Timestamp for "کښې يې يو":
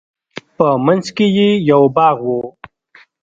1.15-1.81